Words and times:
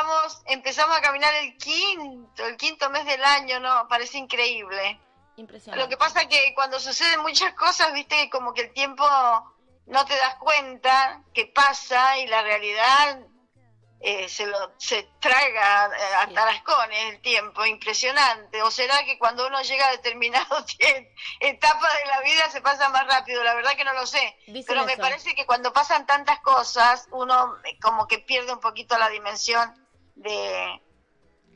caminamos, 0.00 0.42
empezamos 0.46 0.96
a 0.96 1.00
caminar 1.00 1.34
el 1.34 1.56
quinto, 1.56 2.46
el 2.46 2.56
quinto 2.56 2.90
mes 2.90 3.04
del 3.04 3.22
año, 3.22 3.60
no, 3.60 3.86
parece 3.88 4.18
increíble. 4.18 5.00
Impresionante. 5.36 5.82
Lo 5.82 5.88
que 5.88 5.96
pasa 5.96 6.28
que 6.28 6.52
cuando 6.54 6.78
suceden 6.80 7.20
muchas 7.20 7.54
cosas, 7.54 7.92
viste, 7.92 8.28
como 8.30 8.52
que 8.52 8.62
el 8.62 8.72
tiempo 8.72 9.04
no 9.86 10.04
te 10.04 10.16
das 10.16 10.36
cuenta 10.36 11.22
que 11.32 11.46
pasa 11.46 12.18
y 12.18 12.26
la 12.26 12.42
realidad 12.42 13.20
eh, 14.02 14.28
se 14.28 14.46
lo 14.46 14.72
se 14.78 15.10
traga 15.20 15.86
eh, 15.86 16.14
a 16.20 16.28
tarascones 16.28 17.14
el 17.14 17.20
tiempo, 17.20 17.64
impresionante. 17.66 18.62
¿O 18.62 18.70
será 18.70 19.04
que 19.04 19.18
cuando 19.18 19.46
uno 19.46 19.60
llega 19.62 19.88
a 19.88 19.90
determinado 19.90 20.64
etapa 21.40 21.88
de 21.98 22.06
la 22.06 22.20
vida 22.22 22.50
se 22.50 22.60
pasa 22.60 22.88
más 22.88 23.06
rápido? 23.06 23.42
La 23.44 23.54
verdad 23.54 23.76
que 23.76 23.84
no 23.84 23.92
lo 23.92 24.06
sé. 24.06 24.36
Pero 24.66 24.84
me 24.84 24.96
parece 24.96 25.34
que 25.34 25.46
cuando 25.46 25.72
pasan 25.72 26.06
tantas 26.06 26.40
cosas, 26.40 27.08
uno 27.12 27.56
eh, 27.64 27.78
como 27.80 28.06
que 28.06 28.18
pierde 28.18 28.52
un 28.52 28.60
poquito 28.60 28.98
la 28.98 29.08
dimensión 29.08 29.79
de 30.22 30.80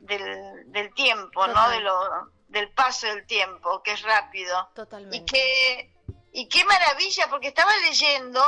del, 0.01 0.71
del 0.71 0.93
tiempo, 0.93 1.47
¿no? 1.47 1.69
De 1.69 1.79
lo, 1.79 2.31
del 2.47 2.71
paso 2.71 3.07
del 3.07 3.25
tiempo, 3.25 3.81
que 3.81 3.93
es 3.93 4.01
rápido. 4.01 4.69
Totalmente. 4.75 5.17
Y 5.17 5.25
que 5.25 5.95
y 6.31 6.49
qué 6.49 6.65
maravilla, 6.65 7.27
porque 7.29 7.47
estaba 7.47 7.71
leyendo 7.77 8.41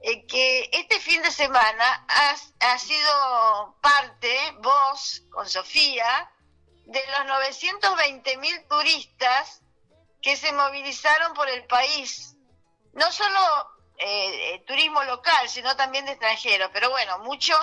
eh, 0.00 0.24
que 0.26 0.70
este 0.72 0.98
fin 0.98 1.20
de 1.22 1.30
semana 1.30 2.06
has, 2.08 2.54
ha 2.60 2.78
sido 2.78 3.76
parte, 3.82 4.34
vos, 4.60 5.24
con 5.30 5.46
Sofía, 5.46 6.30
de 6.86 7.02
los 7.18 7.26
920 7.26 8.36
mil 8.38 8.66
turistas 8.66 9.60
que 10.22 10.36
se 10.36 10.52
movilizaron 10.52 11.34
por 11.34 11.50
el 11.50 11.66
país. 11.66 12.34
No 12.94 13.12
solo 13.12 13.38
eh, 13.98 14.54
eh, 14.54 14.64
turismo 14.66 15.02
local, 15.04 15.48
sino 15.50 15.76
también 15.76 16.06
de 16.06 16.12
extranjeros. 16.12 16.70
Pero 16.72 16.88
bueno, 16.88 17.18
mucho, 17.18 17.54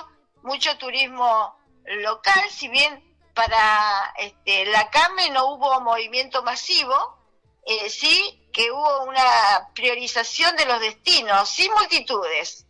mucho 0.42 0.78
turismo 0.78 1.58
local, 1.86 2.50
si 2.50 2.68
bien 2.68 3.02
para 3.34 4.14
este, 4.18 4.64
la 4.66 4.90
CAME 4.90 5.30
no 5.30 5.52
hubo 5.52 5.80
movimiento 5.80 6.42
masivo, 6.42 7.18
eh, 7.66 7.90
sí 7.90 8.48
que 8.52 8.70
hubo 8.70 9.04
una 9.04 9.68
priorización 9.74 10.56
de 10.56 10.64
los 10.64 10.80
destinos, 10.80 11.48
sin 11.48 11.70
multitudes, 11.72 12.66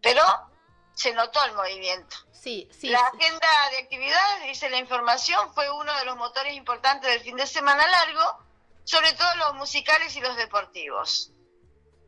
pero 0.00 0.22
se 0.94 1.12
notó 1.12 1.44
el 1.44 1.52
movimiento. 1.52 2.16
Sí, 2.32 2.68
sí. 2.72 2.88
La 2.88 3.00
agenda 3.00 3.48
de 3.72 3.78
actividades, 3.78 4.44
dice 4.44 4.70
la 4.70 4.78
información, 4.78 5.52
fue 5.52 5.68
uno 5.70 5.92
de 5.98 6.04
los 6.04 6.16
motores 6.16 6.54
importantes 6.54 7.10
del 7.10 7.20
fin 7.20 7.36
de 7.36 7.46
semana 7.46 7.86
largo, 7.86 8.38
sobre 8.84 9.12
todo 9.12 9.34
los 9.36 9.54
musicales 9.54 10.16
y 10.16 10.20
los 10.20 10.36
deportivos. 10.36 11.32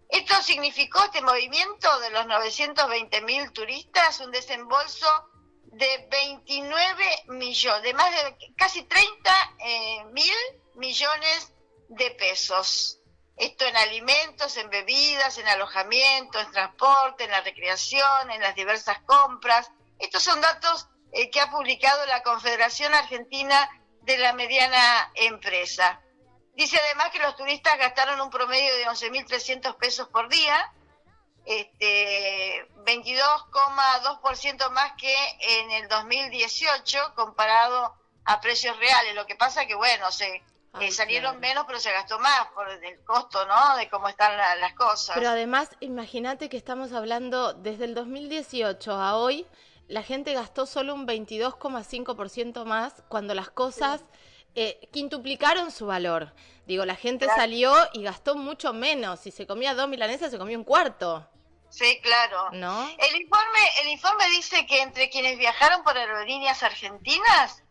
Esto 0.09 0.41
significó 0.43 1.05
este 1.05 1.21
movimiento 1.21 2.01
de 2.01 2.11
los 2.11 2.27
920 2.27 3.21
mil 3.23 3.53
turistas, 3.53 4.21
un 4.21 4.31
desembolso 4.31 5.07
de 5.73 6.09
29 6.11 7.25
millones, 7.29 7.83
de 7.83 7.95
más 7.95 8.11
de 8.11 8.55
casi 8.57 8.83
30 8.83 9.55
eh, 9.59 10.05
mil 10.13 10.35
millones 10.75 11.53
de 11.89 12.11
pesos. 12.13 13.01
Esto 13.37 13.65
en 13.67 13.77
alimentos, 13.77 14.57
en 14.57 14.69
bebidas, 14.71 15.39
en 15.39 15.47
alojamiento, 15.47 16.41
en 16.41 16.51
transporte, 16.51 17.25
en 17.25 17.31
la 17.31 17.41
recreación, 17.43 18.31
en 18.31 18.41
las 18.41 18.55
diversas 18.55 19.01
compras. 19.03 19.71
Estos 19.99 20.23
son 20.23 20.41
datos 20.41 20.89
eh, 21.13 21.31
que 21.31 21.41
ha 21.41 21.51
publicado 21.51 22.05
la 22.07 22.23
Confederación 22.23 22.93
Argentina 22.95 23.69
de 24.03 24.19
la 24.19 24.33
Mediana 24.33 25.13
Empresa. 25.15 26.01
Dice 26.55 26.79
además 26.79 27.11
que 27.11 27.21
los 27.21 27.37
turistas 27.37 27.79
gastaron 27.79 28.21
un 28.21 28.31
promedio 28.31 28.75
de 28.75 28.87
11.300 28.87 29.77
pesos 29.77 30.09
por 30.09 30.29
día, 30.29 30.73
este, 31.49 32.69
22,2% 32.85 34.71
más 34.71 34.93
que 34.99 35.15
en 35.41 35.71
el 35.71 35.89
2018 35.89 37.15
comparado 37.15 37.95
a 38.27 38.41
precios 38.43 38.77
reales. 38.77 39.15
Lo 39.15 39.27
que 39.27 39.35
pasa 39.35 39.67
que, 39.67 39.75
bueno, 39.75 40.13
se 40.13 40.43
eh, 40.81 40.93
salieron 40.93 41.41
menos, 41.41 41.65
pero 41.67 41.81
se 41.81 41.91
gastó 41.91 42.19
más 42.19 42.49
por 42.55 42.69
el 42.69 43.03
costo, 43.03 43.47
¿no? 43.47 43.77
De 43.77 43.89
cómo 43.89 44.09
están 44.09 44.37
las 44.37 44.75
cosas. 44.75 45.17
Pero 45.17 45.31
además, 45.31 45.71
imagínate 45.81 46.51
que 46.51 46.59
estamos 46.59 46.93
hablando 46.93 47.55
desde 47.55 47.87
el 47.87 47.95
2018 47.95 48.93
a 48.93 49.17
hoy, 49.17 49.47
la 49.87 50.03
gente 50.03 50.35
gastó 50.35 50.67
solo 50.67 50.95
un 50.95 51.07
22,5% 51.07 52.67
más 52.67 53.03
cuando 53.09 53.35
las 53.35 53.49
cosas 53.49 54.05
eh, 54.55 54.87
quintuplicaron 54.93 55.71
su 55.71 55.87
valor. 55.87 56.35
Digo, 56.67 56.85
la 56.85 56.97
gente 56.97 57.27
salió 57.35 57.73
y 57.95 58.03
gastó 58.03 58.35
mucho 58.35 58.75
menos. 58.75 59.21
Si 59.21 59.31
se 59.31 59.47
comía 59.47 59.75
dos 59.75 59.89
milanesas, 59.89 60.31
se 60.31 60.37
comía 60.37 60.59
un 60.59 60.65
cuarto. 60.65 61.27
Sí, 61.71 62.01
claro. 62.03 62.51
¿No? 62.53 62.89
El 62.99 63.17
informe, 63.21 63.61
el 63.83 63.89
informe 63.89 64.29
dice 64.31 64.67
que 64.67 64.83
entre 64.83 65.11
quienes 65.11 65.39
viajaron 65.39 65.83
por 65.83 65.97
aerolíneas 65.97 66.63
argentinas, 66.63 67.63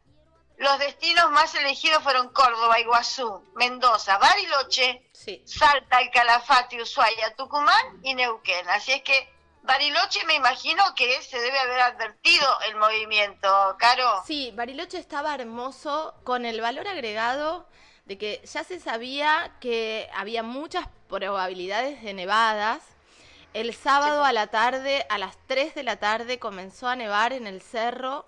los 0.58 0.80
destinos 0.80 1.30
más 1.32 1.54
elegidos 1.56 2.02
fueron 2.02 2.30
Córdoba, 2.30 2.80
Iguazú, 2.80 3.44
Mendoza, 3.56 4.18
Bariloche, 4.18 5.04
Salta, 5.46 6.00
El 6.00 6.10
Calafate, 6.10 6.82
Ushuaia, 6.82 7.36
Tucumán 7.36 8.00
y 8.02 8.16
Neuquén. 8.16 8.68
Así 8.70 8.92
es 8.92 9.04
que 9.04 9.30
Bariloche 9.62 10.26
me 10.26 10.34
imagino 10.34 10.84
que 10.96 11.22
se 11.22 11.40
debe 11.40 11.60
haber 11.60 11.82
advertido 11.82 12.48
el 12.68 12.76
movimiento, 12.78 13.76
Caro. 13.78 14.24
Sí, 14.26 14.52
Bariloche 14.56 14.98
estaba 14.98 15.36
hermoso 15.36 16.16
con 16.24 16.46
el 16.46 16.62
valor 16.62 16.88
agregado 16.88 17.68
de 18.06 18.18
que 18.18 18.42
ya 18.46 18.64
se 18.64 18.80
sabía 18.80 19.58
que 19.60 20.10
había 20.14 20.42
muchas 20.42 20.88
probabilidades 21.10 22.02
de 22.02 22.14
nevadas. 22.14 22.82
El 23.54 23.74
sábado 23.74 24.24
a 24.24 24.34
la 24.34 24.48
tarde, 24.48 25.06
a 25.10 25.18
las 25.18 25.38
3 25.48 25.74
de 25.76 25.84
la 25.84 25.98
tarde, 25.98 26.40
comenzó 26.40 26.88
a 26.88 26.96
nevar 26.96 27.34
en 27.34 27.48
el 27.48 27.62
cerro. 27.62 28.26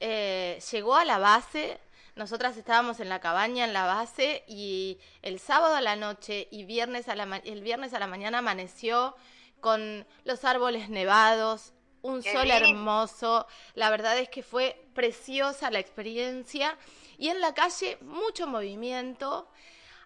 Eh, 0.00 0.60
llegó 0.70 0.94
a 0.94 1.04
la 1.04 1.18
base, 1.18 1.80
nosotras 2.14 2.56
estábamos 2.56 3.00
en 3.00 3.08
la 3.08 3.20
cabaña 3.20 3.64
en 3.64 3.72
la 3.72 3.86
base 3.86 4.44
y 4.46 4.98
el 5.22 5.38
sábado 5.40 5.74
a 5.74 5.80
la 5.80 5.96
noche 5.96 6.48
y 6.50 6.64
viernes 6.64 7.08
a 7.08 7.16
la 7.16 7.40
el 7.44 7.62
viernes 7.62 7.94
a 7.94 7.98
la 7.98 8.06
mañana 8.06 8.38
amaneció 8.38 9.16
con 9.60 10.06
los 10.24 10.44
árboles 10.44 10.88
nevados, 10.88 11.72
un 12.02 12.22
sol 12.22 12.50
hermoso. 12.50 13.46
La 13.74 13.90
verdad 13.90 14.18
es 14.18 14.28
que 14.28 14.42
fue 14.42 14.84
preciosa 14.94 15.70
la 15.70 15.78
experiencia. 15.78 16.76
Y 17.18 17.28
en 17.28 17.40
la 17.40 17.54
calle 17.54 17.98
mucho 18.00 18.46
movimiento. 18.46 19.48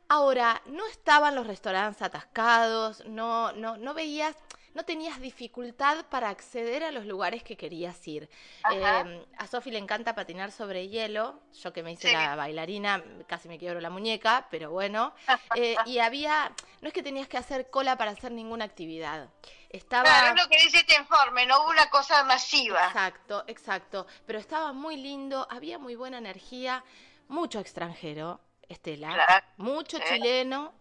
Ahora, 0.09 0.61
no 0.67 0.87
estaban 0.87 1.35
los 1.35 1.47
restaurantes 1.47 2.03
atascados, 2.03 3.05
no, 3.07 3.53
no, 3.53 3.77
no 3.77 3.95
veías 3.95 4.37
no 4.75 4.85
tenías 4.85 5.21
dificultad 5.21 6.07
para 6.07 6.31
acceder 6.31 6.83
a 6.85 6.91
los 6.91 7.05
lugares 7.05 7.43
que 7.43 7.57
querías 7.57 8.07
ir. 8.09 8.29
Eh, 8.73 9.27
a 9.39 9.47
Sofi 9.47 9.71
le 9.71 9.79
encanta 9.79 10.15
patinar 10.15 10.51
sobre 10.51 10.89
hielo, 10.89 11.41
yo 11.63 11.73
que 11.73 11.83
me 11.83 11.93
hice 11.93 12.13
la 12.13 12.37
bailarina, 12.37 13.03
casi 13.27 13.49
me 13.49 13.59
quiebro 13.59 13.81
la 13.81 13.91
muñeca, 13.91 14.47
pero 14.51 14.71
bueno. 14.71 15.15
Eh, 15.55 15.77
y 15.85 15.99
había, 15.99 16.51
no 16.81 16.89
es 16.89 16.95
que 16.95 17.03
tenías 17.03 17.29
que 17.29 17.37
hacer 17.37 17.69
cola 17.69 17.99
para 17.99 18.13
hacer 18.13 18.33
ninguna 18.33 18.65
actividad. 18.65 19.29
Estaba... 19.69 20.05
Claro, 20.05 20.35
es 20.35 20.43
lo 20.43 20.49
que 20.49 20.63
dice 20.65 20.79
este 20.79 20.95
informe, 20.95 21.45
no 21.45 21.61
hubo 21.61 21.71
una 21.71 21.91
cosa 21.91 22.25
masiva. 22.25 22.87
Exacto, 22.87 23.45
exacto. 23.47 24.07
Pero 24.25 24.39
estaba 24.39 24.73
muy 24.73 24.97
lindo, 24.97 25.47
había 25.51 25.79
muy 25.79 25.95
buena 25.95 26.19
energía, 26.19 26.85
mucho 27.29 27.61
extranjero, 27.61 28.41
Estela, 28.73 29.45
mucho 29.57 29.99
chileno 29.99 30.75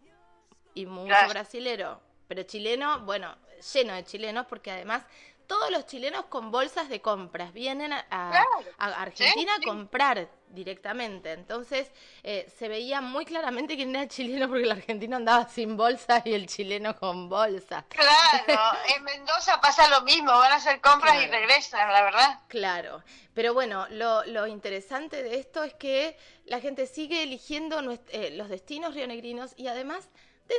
y 0.74 0.86
mucho 0.86 1.16
brasilero. 1.30 2.02
Pero 2.28 2.44
chileno, 2.44 3.02
bueno, 3.02 3.36
lleno 3.74 3.94
de 3.94 4.04
chilenos, 4.06 4.46
porque 4.48 4.72
además 4.72 5.04
todos 5.52 5.70
los 5.70 5.86
chilenos 5.86 6.28
con 6.28 6.50
bolsas 6.50 6.88
de 6.88 7.02
compras 7.02 7.52
vienen 7.52 7.92
a, 7.92 8.46
Argentina 8.78 9.52
a 9.56 9.62
comprar 9.62 10.30
directamente. 10.48 11.34
Entonces 11.34 11.92
eh, 12.24 12.50
se 12.58 12.70
veía 12.70 13.02
muy 13.02 13.26
claramente 13.26 13.76
quién 13.76 13.94
era 13.94 14.08
chileno 14.08 14.48
porque 14.48 14.64
el 14.64 14.72
argentino 14.72 15.18
andaba 15.18 15.50
sin 15.50 15.76
bolsa 15.76 16.22
y 16.24 16.36
el 16.36 16.48
chileno 16.48 16.96
con 16.96 17.28
bolsa. 17.28 17.84
Claro, 17.90 18.78
en 18.96 19.04
Mendoza 19.04 19.60
pasa 19.60 19.90
lo 19.90 20.04
mismo, 20.04 20.32
van 20.32 20.54
a 20.54 20.56
hacer 20.56 20.80
compras 20.80 21.22
y 21.22 21.28
regresan, 21.28 21.92
la 21.92 22.02
verdad. 22.02 22.40
Claro, 22.48 23.04
pero 23.34 23.54
bueno, 23.54 23.88
lo, 23.90 24.24
lo, 24.24 24.48
interesante 24.48 25.22
de 25.22 25.38
esto 25.38 25.64
es 25.64 25.74
que 25.74 26.18
la 26.46 26.62
gente 26.62 26.88
sigue 26.88 27.24
eligiendo 27.24 27.82
eh, 28.08 28.30
los 28.38 28.48
destinos 28.48 28.94
rionegrinos 28.94 29.54
y 29.58 29.68
además 29.68 30.08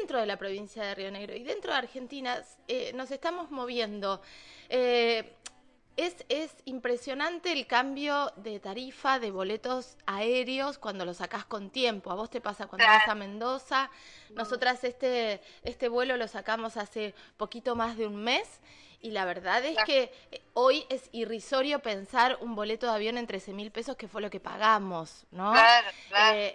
dentro 0.00 0.18
de 0.18 0.26
la 0.26 0.36
provincia 0.36 0.82
de 0.84 0.94
Río 0.94 1.10
Negro 1.10 1.34
y 1.36 1.42
dentro 1.42 1.72
de 1.72 1.78
Argentina 1.78 2.42
eh, 2.68 2.92
nos 2.94 3.10
estamos 3.10 3.50
moviendo. 3.50 4.20
Eh, 4.68 5.36
es, 5.96 6.24
es, 6.30 6.50
impresionante 6.64 7.52
el 7.52 7.66
cambio 7.66 8.32
de 8.36 8.58
tarifa 8.58 9.18
de 9.18 9.30
boletos 9.30 9.98
aéreos 10.06 10.78
cuando 10.78 11.04
lo 11.04 11.12
sacás 11.12 11.44
con 11.44 11.68
tiempo. 11.68 12.10
A 12.10 12.14
vos 12.14 12.30
te 12.30 12.40
pasa 12.40 12.66
cuando 12.66 12.86
vas 12.86 13.06
a 13.06 13.14
Mendoza. 13.14 13.90
Nosotras 14.30 14.82
este, 14.84 15.42
este 15.64 15.88
vuelo 15.88 16.16
lo 16.16 16.28
sacamos 16.28 16.78
hace 16.78 17.14
poquito 17.36 17.76
más 17.76 17.98
de 17.98 18.06
un 18.06 18.16
mes 18.16 18.60
y 19.02 19.10
la 19.10 19.26
verdad 19.26 19.62
es 19.66 19.76
que 19.84 20.10
eh, 20.30 20.40
hoy 20.54 20.86
es 20.88 21.10
irrisorio 21.12 21.80
pensar 21.80 22.38
un 22.40 22.54
boleto 22.54 22.86
de 22.86 22.92
avión 22.92 23.18
en 23.18 23.26
13 23.26 23.52
mil 23.52 23.70
pesos 23.70 23.96
que 23.96 24.08
fue 24.08 24.22
lo 24.22 24.30
que 24.30 24.40
pagamos, 24.40 25.26
¿no? 25.30 25.52
Claro, 25.52 25.88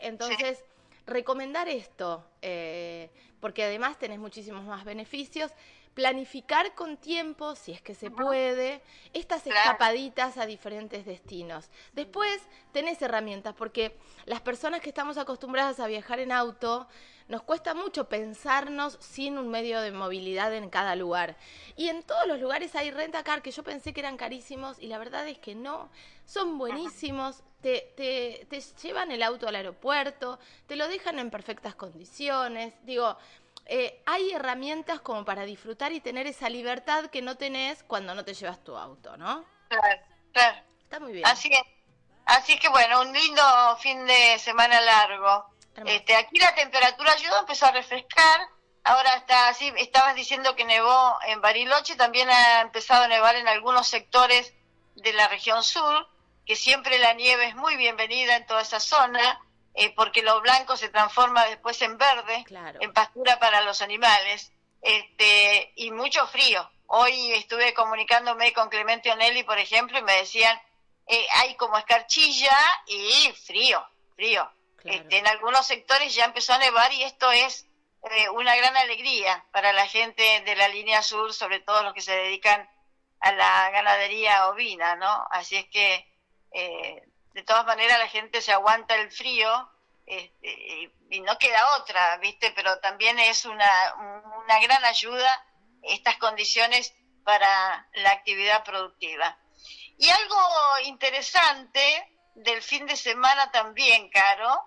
entonces 0.01 0.63
recomendar 1.07 1.69
esto, 1.69 2.23
eh, 2.41 3.09
porque 3.39 3.63
además 3.63 3.97
tenés 3.99 4.19
muchísimos 4.19 4.63
más 4.65 4.83
beneficios. 4.85 5.51
Planificar 5.97 6.75
con 6.75 6.95
tiempo, 6.95 7.55
si 7.55 7.71
es 7.71 7.81
que 7.81 7.95
se 7.95 8.11
puede, 8.11 8.83
estas 9.13 9.47
escapaditas 9.47 10.37
a 10.37 10.45
diferentes 10.45 11.07
destinos. 11.07 11.71
Después 11.93 12.39
tenés 12.71 13.01
herramientas, 13.01 13.55
porque 13.55 13.97
las 14.25 14.39
personas 14.41 14.81
que 14.81 14.89
estamos 14.89 15.17
acostumbradas 15.17 15.79
a 15.79 15.87
viajar 15.87 16.19
en 16.19 16.31
auto, 16.31 16.87
nos 17.29 17.41
cuesta 17.41 17.73
mucho 17.73 18.07
pensarnos 18.07 18.99
sin 19.01 19.39
un 19.39 19.49
medio 19.49 19.81
de 19.81 19.91
movilidad 19.91 20.53
en 20.53 20.69
cada 20.69 20.95
lugar. 20.95 21.35
Y 21.75 21.89
en 21.89 22.03
todos 22.03 22.27
los 22.27 22.39
lugares 22.39 22.75
hay 22.75 22.91
rentacar 22.91 23.41
que 23.41 23.49
yo 23.49 23.63
pensé 23.63 23.91
que 23.91 24.01
eran 24.01 24.17
carísimos 24.17 24.77
y 24.77 24.85
la 24.89 24.99
verdad 24.99 25.27
es 25.27 25.39
que 25.39 25.55
no, 25.55 25.89
son 26.25 26.59
buenísimos, 26.59 27.41
te, 27.61 27.91
te, 27.97 28.45
te 28.51 28.61
llevan 28.83 29.11
el 29.11 29.23
auto 29.23 29.47
al 29.47 29.55
aeropuerto, 29.55 30.37
te 30.67 30.75
lo 30.75 30.87
dejan 30.87 31.17
en 31.17 31.31
perfectas 31.31 31.73
condiciones, 31.73 32.75
digo, 32.83 33.17
eh, 33.69 34.01
hay 34.05 34.31
herramientas 34.31 34.99
como 35.01 35.25
para 35.25 35.43
disfrutar 35.43 35.91
y 35.91 36.01
tener 36.01 36.27
esa 36.27 36.49
libertad 36.49 37.05
que 37.07 37.21
no 37.21 37.35
tenés 37.37 37.83
cuando 37.83 38.15
no 38.15 38.23
te 38.23 38.33
llevas 38.33 38.63
tu 38.63 38.75
auto, 38.77 39.17
¿no? 39.17 39.45
Claro, 39.69 40.01
claro. 40.33 40.57
Está 40.81 40.99
muy 40.99 41.11
bien. 41.11 41.25
Así 41.25 41.49
es. 41.51 41.61
Así 42.25 42.57
que 42.59 42.69
bueno, 42.69 43.01
un 43.01 43.13
lindo 43.13 43.43
fin 43.79 44.05
de 44.05 44.37
semana 44.39 44.79
largo. 44.81 45.49
Este, 45.85 46.15
aquí 46.15 46.39
la 46.39 46.55
temperatura 46.55 47.13
ayudó, 47.13 47.39
empezó 47.39 47.67
a 47.67 47.71
refrescar. 47.71 48.41
Ahora 48.83 49.15
está 49.15 49.49
así, 49.49 49.71
estabas 49.77 50.15
diciendo 50.15 50.55
que 50.55 50.63
nevó 50.63 51.17
en 51.27 51.41
Bariloche, 51.41 51.95
también 51.95 52.29
ha 52.29 52.61
empezado 52.61 53.03
a 53.03 53.07
nevar 53.07 53.35
en 53.35 53.47
algunos 53.47 53.87
sectores 53.87 54.53
de 54.95 55.13
la 55.13 55.27
región 55.27 55.63
sur, 55.63 56.07
que 56.45 56.55
siempre 56.55 56.97
la 56.99 57.13
nieve 57.13 57.47
es 57.47 57.55
muy 57.55 57.75
bienvenida 57.75 58.37
en 58.37 58.45
toda 58.45 58.61
esa 58.61 58.79
zona. 58.79 59.41
Eh, 59.79 59.93
porque 59.95 60.23
lo 60.23 60.41
blanco 60.41 60.75
se 60.75 60.89
transforma 60.89 61.45
después 61.45 61.79
en 61.83 61.99
verde, 61.99 62.43
en 62.79 62.93
pastura 62.93 63.37
para 63.37 63.61
los 63.61 63.83
animales, 63.83 64.51
este, 64.81 65.71
y 65.75 65.91
mucho 65.91 66.25
frío. 66.25 66.67
Hoy 66.87 67.33
estuve 67.33 67.75
comunicándome 67.75 68.53
con 68.53 68.69
Clemente 68.69 69.11
Onelli, 69.11 69.43
por 69.43 69.59
ejemplo, 69.59 69.99
y 69.99 70.01
me 70.01 70.13
decían, 70.13 70.59
eh, 71.05 71.27
hay 71.31 71.53
como 71.57 71.77
escarchilla 71.77 72.57
y 72.87 73.31
frío, 73.45 73.87
frío. 74.15 74.51
Este, 74.83 75.19
en 75.19 75.27
algunos 75.27 75.67
sectores 75.67 76.15
ya 76.15 76.25
empezó 76.25 76.53
a 76.53 76.57
nevar 76.57 76.91
y 76.93 77.03
esto 77.03 77.31
es 77.31 77.67
eh, 78.09 78.29
una 78.29 78.55
gran 78.55 78.75
alegría 78.77 79.45
para 79.51 79.73
la 79.73 79.85
gente 79.85 80.41
de 80.41 80.55
la 80.55 80.69
línea 80.69 81.03
sur, 81.03 81.35
sobre 81.35 81.59
todo 81.59 81.83
los 81.83 81.93
que 81.93 82.01
se 82.01 82.15
dedican 82.15 82.67
a 83.19 83.31
la 83.31 83.69
ganadería 83.69 84.49
ovina, 84.49 84.95
¿no? 84.95 85.27
Así 85.29 85.55
es 85.55 85.67
que 85.67 86.07
de 87.37 87.43
todas 87.43 87.67
maneras 87.67 87.99
la 87.99 88.07
gente 88.07 88.41
se 88.41 88.51
aguanta 88.51 88.95
el 88.95 89.11
frío 89.11 89.69
este, 90.07 90.91
y 91.11 91.19
no 91.19 91.37
queda 91.37 91.77
otra, 91.77 92.17
¿viste? 92.17 92.51
Pero 92.55 92.79
también 92.79 93.19
es 93.19 93.45
una, 93.45 93.69
una 94.43 94.59
gran 94.59 94.83
ayuda 94.83 95.45
estas 95.83 96.17
condiciones 96.17 96.95
para 97.23 97.87
la 97.93 98.09
actividad 98.09 98.63
productiva. 98.63 99.37
Y 99.99 100.09
algo 100.09 100.39
interesante 100.85 102.11
del 102.33 102.63
fin 102.63 102.87
de 102.87 102.97
semana 102.97 103.51
también, 103.51 104.09
Caro, 104.09 104.59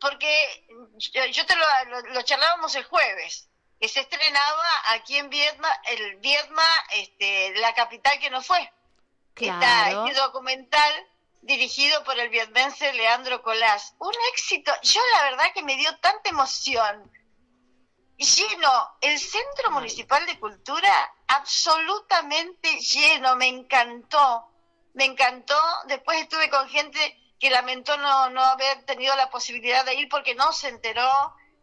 porque 0.00 0.68
yo, 0.98 1.46
te 1.46 1.56
lo, 1.56 2.22
charlábamos 2.22 2.76
el 2.76 2.84
jueves, 2.84 3.50
que 3.80 3.88
se 3.88 4.00
estrenaba 4.00 4.70
aquí 4.92 5.16
en 5.16 5.30
Viedma, 5.30 5.68
el 5.86 6.14
Viedma, 6.18 6.68
este, 6.92 7.56
la 7.56 7.74
capital 7.74 8.20
que 8.20 8.30
no 8.30 8.40
fue. 8.40 8.72
Claro. 9.34 10.06
este 10.06 10.20
documental 10.20 10.92
dirigido 11.42 12.02
por 12.04 12.18
el 12.18 12.28
vietmense 12.28 12.92
Leandro 12.92 13.42
Colás. 13.42 13.94
Un 13.98 14.12
éxito, 14.32 14.72
yo 14.82 15.00
la 15.14 15.24
verdad 15.24 15.52
que 15.54 15.62
me 15.62 15.76
dio 15.76 15.96
tanta 15.98 16.30
emoción. 16.30 17.10
Lleno, 18.16 18.96
el 19.00 19.18
Centro 19.18 19.70
Municipal 19.70 20.26
de 20.26 20.38
Cultura 20.40 21.14
absolutamente 21.28 22.80
lleno, 22.80 23.36
me 23.36 23.46
encantó, 23.46 24.50
me 24.94 25.04
encantó. 25.04 25.60
Después 25.86 26.20
estuve 26.20 26.50
con 26.50 26.68
gente 26.68 26.98
que 27.38 27.50
lamentó 27.50 27.96
no, 27.96 28.30
no 28.30 28.42
haber 28.42 28.84
tenido 28.84 29.14
la 29.14 29.30
posibilidad 29.30 29.84
de 29.84 29.94
ir 29.94 30.08
porque 30.08 30.34
no 30.34 30.52
se 30.52 30.68
enteró 30.68 31.08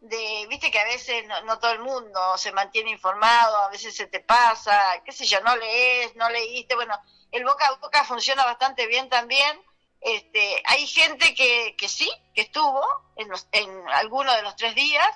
de, 0.00 0.46
viste 0.48 0.70
que 0.70 0.78
a 0.78 0.84
veces 0.84 1.26
no, 1.26 1.40
no, 1.42 1.58
todo 1.58 1.72
el 1.72 1.80
mundo 1.80 2.20
se 2.36 2.52
mantiene 2.52 2.90
informado, 2.90 3.56
a 3.58 3.70
veces 3.70 3.96
se 3.96 4.06
te 4.06 4.20
pasa, 4.20 5.02
qué 5.04 5.12
sé 5.12 5.26
yo, 5.26 5.40
no 5.40 5.56
lees, 5.56 6.14
no 6.16 6.28
leíste, 6.28 6.74
bueno, 6.74 6.94
el 7.32 7.44
boca 7.44 7.66
a 7.66 7.74
boca 7.76 8.04
funciona 8.04 8.44
bastante 8.44 8.86
bien 8.86 9.08
también. 9.08 9.60
Este, 10.00 10.62
hay 10.66 10.86
gente 10.86 11.34
que, 11.34 11.74
que 11.76 11.88
sí, 11.88 12.10
que 12.34 12.42
estuvo 12.42 12.84
en, 13.16 13.28
los, 13.28 13.48
en 13.52 13.68
alguno 13.88 14.32
de 14.34 14.42
los 14.42 14.54
tres 14.56 14.74
días 14.74 15.10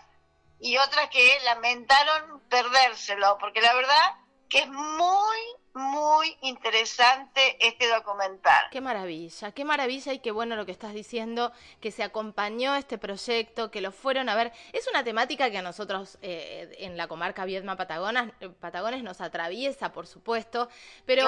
y 0.58 0.76
otras 0.78 1.08
que 1.10 1.38
lamentaron 1.44 2.40
perdérselo, 2.48 3.38
porque 3.38 3.60
la 3.60 3.74
verdad 3.74 4.16
que 4.48 4.58
es 4.58 4.68
muy, 4.68 5.38
muy 5.74 6.36
interesante 6.40 7.56
este 7.60 7.88
documental. 7.88 8.68
Qué 8.70 8.80
maravilla, 8.80 9.52
qué 9.52 9.64
maravilla 9.64 10.12
y 10.12 10.18
qué 10.18 10.30
bueno 10.30 10.56
lo 10.56 10.66
que 10.66 10.72
estás 10.72 10.92
diciendo, 10.92 11.52
que 11.80 11.90
se 11.90 12.02
acompañó 12.02 12.74
este 12.74 12.98
proyecto, 12.98 13.70
que 13.70 13.80
lo 13.80 13.92
fueron 13.92 14.28
a 14.28 14.34
ver. 14.34 14.52
Es 14.72 14.88
una 14.88 15.04
temática 15.04 15.50
que 15.50 15.58
a 15.58 15.62
nosotros 15.62 16.18
eh, 16.22 16.74
en 16.78 16.96
la 16.96 17.08
comarca 17.08 17.44
Viedma 17.44 17.76
Patagonas, 17.76 18.32
Patagones 18.60 19.02
nos 19.02 19.20
atraviesa, 19.20 19.92
por 19.92 20.06
supuesto, 20.06 20.68
pero 21.06 21.26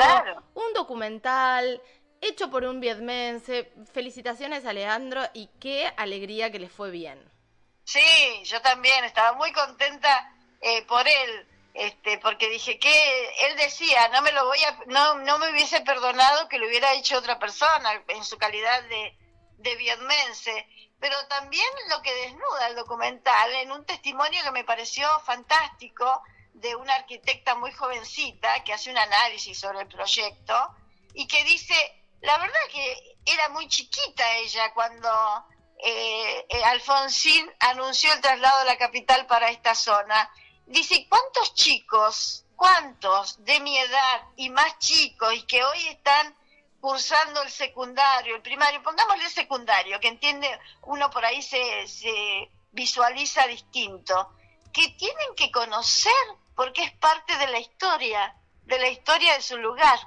un 0.54 0.72
documental 0.74 1.80
hecho 2.20 2.50
por 2.50 2.64
un 2.64 2.80
vietmense. 2.80 3.72
Felicitaciones 3.92 4.64
a 4.64 4.72
Leandro 4.72 5.22
y 5.34 5.48
qué 5.60 5.92
alegría 5.96 6.50
que 6.50 6.58
le 6.58 6.68
fue 6.68 6.90
bien. 6.90 7.30
Sí, 7.84 8.00
yo 8.44 8.60
también 8.62 9.04
estaba 9.04 9.36
muy 9.36 9.52
contenta 9.52 10.32
eh, 10.60 10.84
por 10.86 11.06
él 11.06 11.46
este, 11.74 12.18
porque 12.18 12.48
dije 12.48 12.78
que 12.78 13.46
él 13.46 13.56
decía, 13.56 14.08
no 14.08 14.22
me 14.22 14.32
lo 14.32 14.46
voy 14.46 14.58
a, 14.64 14.78
no, 14.86 15.14
no 15.20 15.38
me 15.38 15.50
hubiese 15.50 15.80
perdonado 15.80 16.48
que 16.48 16.58
lo 16.58 16.66
hubiera 16.66 16.92
hecho 16.92 17.18
otra 17.18 17.38
persona 17.38 18.02
en 18.08 18.24
su 18.24 18.36
calidad 18.36 18.82
de, 18.84 19.16
de 19.58 19.76
vietmense, 19.76 20.66
pero 21.00 21.16
también 21.28 21.66
lo 21.88 22.02
que 22.02 22.14
desnuda 22.14 22.68
el 22.68 22.76
documental 22.76 23.54
en 23.54 23.72
un 23.72 23.84
testimonio 23.86 24.42
que 24.44 24.50
me 24.50 24.64
pareció 24.64 25.08
fantástico 25.20 26.22
de 26.52 26.76
una 26.76 26.94
arquitecta 26.94 27.54
muy 27.54 27.72
jovencita 27.72 28.62
que 28.64 28.72
hace 28.72 28.90
un 28.90 28.98
análisis 28.98 29.58
sobre 29.58 29.80
el 29.80 29.88
proyecto 29.88 30.54
y 31.14 31.26
que 31.26 31.42
dice, 31.44 31.74
la 32.20 32.38
verdad 32.38 32.60
que 32.70 33.16
era 33.24 33.48
muy 33.48 33.66
chiquita 33.68 34.36
ella 34.36 34.72
cuando 34.74 35.08
eh, 35.78 36.46
eh, 36.48 36.64
Alfonsín 36.64 37.50
anunció 37.60 38.12
el 38.12 38.20
traslado 38.20 38.60
a 38.60 38.64
la 38.64 38.76
capital 38.76 39.26
para 39.26 39.50
esta 39.50 39.74
zona 39.74 40.30
dice, 40.66 41.06
¿cuántos 41.08 41.54
chicos, 41.54 42.44
cuántos 42.56 43.44
de 43.44 43.60
mi 43.60 43.76
edad 43.76 44.22
y 44.36 44.50
más 44.50 44.78
chicos 44.78 45.34
y 45.34 45.42
que 45.42 45.64
hoy 45.64 45.88
están 45.88 46.34
cursando 46.80 47.42
el 47.42 47.50
secundario, 47.50 48.34
el 48.34 48.42
primario, 48.42 48.82
pongámosle 48.82 49.30
secundario, 49.30 50.00
que 50.00 50.08
entiende, 50.08 50.48
uno 50.82 51.10
por 51.10 51.24
ahí 51.24 51.40
se, 51.40 51.86
se 51.86 52.50
visualiza 52.72 53.46
distinto, 53.46 54.32
que 54.72 54.88
tienen 54.90 55.34
que 55.36 55.50
conocer 55.52 56.12
porque 56.56 56.82
es 56.82 56.92
parte 56.92 57.36
de 57.38 57.46
la 57.48 57.60
historia, 57.60 58.36
de 58.64 58.78
la 58.78 58.88
historia 58.88 59.34
de 59.34 59.42
su 59.42 59.56
lugar. 59.58 59.98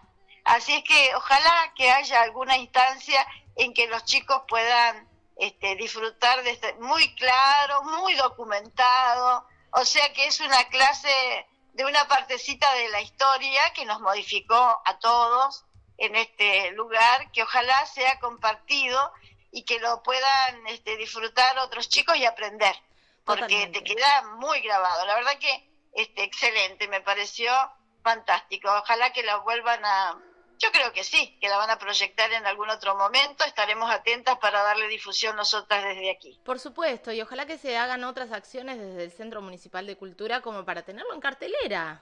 Así 0.44 0.74
es 0.74 0.84
que 0.84 1.16
ojalá 1.16 1.74
que 1.76 1.90
haya 1.90 2.22
alguna 2.22 2.58
instancia 2.58 3.26
en 3.56 3.74
que 3.74 3.88
los 3.88 4.04
chicos 4.06 4.42
puedan 4.48 5.08
este, 5.38 5.76
disfrutar 5.76 6.44
de 6.44 6.52
este, 6.52 6.74
muy 6.76 7.14
claro, 7.16 7.84
muy 7.84 8.16
documentado, 8.16 9.48
o 9.72 9.86
sea 9.86 10.14
que 10.14 10.28
es 10.28 10.40
una 10.40 10.64
clase 10.70 11.48
de 11.74 11.86
una 11.86 12.08
partecita 12.08 12.74
de 12.76 12.90
la 12.90 13.02
historia 13.02 13.62
que 13.74 13.86
nos 13.86 14.00
modificó 14.00 14.82
a 14.86 14.98
todos 15.00 15.66
en 15.98 16.16
este 16.16 16.72
lugar, 16.72 17.32
que 17.32 17.44
ojalá 17.44 17.86
sea 17.86 18.20
compartido 18.20 19.12
y 19.52 19.64
que 19.64 19.80
lo 19.80 20.02
puedan 20.04 20.68
este, 20.68 20.98
disfrutar 20.98 21.60
otros 21.60 21.90
chicos 21.90 22.18
y 22.18 22.26
aprender, 22.26 22.76
porque 23.24 23.68
te 23.68 23.84
queda 23.84 24.24
muy 24.38 24.62
grabado. 24.62 25.06
La 25.06 25.16
verdad 25.16 25.38
que 25.40 25.70
este, 25.94 26.24
excelente, 26.24 26.88
me 26.88 27.02
pareció 27.02 27.52
fantástico. 28.04 28.70
Ojalá 28.70 29.14
que 29.14 29.24
lo 29.24 29.42
vuelvan 29.44 29.84
a, 29.84 30.22
yo 30.58 30.72
creo 30.72 30.94
que 30.94 31.04
sí, 31.04 31.38
que 31.40 31.50
la 31.50 31.58
van 31.58 31.70
a 31.70 31.78
proyectar 31.78 32.32
en 32.32 32.46
algún 32.46 32.70
otro 32.70 32.96
momento. 32.96 33.44
Estaremos 33.44 33.90
atentas 33.92 34.38
para 34.40 34.62
darle 34.64 34.88
difusión 34.88 35.36
nosotras 35.36 35.84
desde 35.84 36.12
aquí. 36.12 36.40
Por 36.44 36.60
supuesto, 36.60 37.12
y 37.12 37.22
ojalá 37.22 37.46
que 37.46 37.58
se 37.58 37.78
hagan 37.78 38.04
otras 38.04 38.32
acciones 38.32 38.80
desde 38.80 39.04
el 39.04 39.12
Centro 39.12 39.42
Municipal 39.42 39.86
de 39.86 39.98
Cultura 39.98 40.42
como 40.42 40.64
para 40.66 40.84
tenerlo 40.84 41.14
en 41.14 41.22
cartelera. 41.22 42.02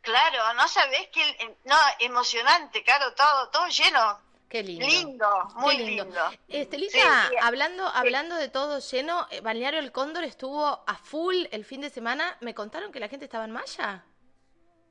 Claro, 0.00 0.54
no 0.54 0.68
sabés 0.68 1.08
que 1.08 1.56
no 1.64 1.76
emocionante, 1.98 2.82
claro, 2.82 3.14
todo 3.14 3.48
todo 3.48 3.66
lleno. 3.68 4.20
Qué 4.48 4.62
lindo. 4.62 4.86
Lindo, 4.86 5.48
muy 5.56 5.78
lindo. 5.78 6.30
Estelita, 6.46 7.30
hablando 7.42 7.88
hablando 7.88 8.36
de 8.36 8.48
todo 8.48 8.78
lleno, 8.78 9.26
eh, 9.30 9.40
Balneario 9.40 9.80
El 9.80 9.90
Cóndor 9.90 10.22
estuvo 10.24 10.84
a 10.86 10.94
full 11.02 11.46
el 11.50 11.64
fin 11.64 11.80
de 11.80 11.90
semana. 11.90 12.36
Me 12.40 12.54
contaron 12.54 12.92
que 12.92 13.00
la 13.00 13.08
gente 13.08 13.24
estaba 13.24 13.46
en 13.46 13.50
Maya. 13.50 14.04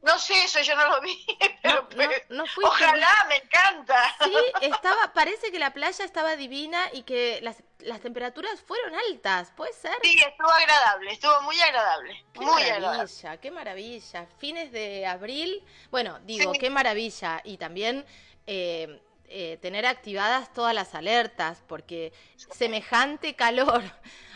No 0.04 0.20
sé, 0.20 0.34
eso 0.44 0.60
yo 0.60 0.76
no 0.76 0.90
lo 0.90 1.02
vi, 1.02 1.26
pero, 1.96 2.12
no, 2.30 2.44
ojalá, 2.62 3.26
me 3.30 3.38
encanta. 3.38 4.16
Sí, 4.22 4.34
estaba, 4.62 5.14
parece 5.14 5.50
que 5.50 5.60
la 5.60 5.72
playa 5.72 6.04
estaba 6.04 6.36
divina 6.36 6.90
y 6.92 7.04
que 7.04 7.40
las, 7.42 7.64
las 7.80 8.02
temperaturas 8.02 8.62
fueron 8.62 8.94
altas, 8.96 9.54
¿puede 9.56 9.72
ser? 9.72 9.96
Sí, 10.04 10.20
estuvo 10.20 10.52
agradable, 10.52 11.14
estuvo 11.14 11.42
muy 11.44 11.60
agradable, 11.62 12.26
qué 12.34 12.40
muy 12.42 12.64
maravilla, 12.64 13.38
Qué 13.38 13.52
maravilla, 13.52 14.28
fines 14.40 14.74
de 14.74 15.06
abril, 15.06 15.64
bueno, 15.90 16.20
digo, 16.24 16.52
qué 16.54 16.70
maravilla, 16.70 17.42
y 17.44 17.58
también... 17.58 18.06
Eh, 18.46 19.02
eh, 19.36 19.58
tener 19.62 19.88
activadas 19.88 20.54
todas 20.54 20.76
las 20.76 20.94
alertas, 20.94 21.64
porque 21.68 22.14
semejante 22.52 23.36
calor 23.36 23.82